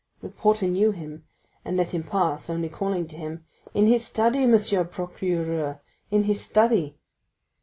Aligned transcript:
The 0.23 0.29
porter 0.29 0.65
knew 0.65 0.89
him, 0.89 1.25
and 1.63 1.77
let 1.77 1.93
him 1.93 2.01
pass, 2.01 2.49
only 2.49 2.69
calling 2.69 3.05
to 3.05 3.15
him: 3.17 3.45
"In 3.75 3.85
his 3.85 4.03
study, 4.03 4.47
Monsieur 4.47 4.83
Procureur—in 4.83 6.23
his 6.23 6.43
study!" 6.43 6.97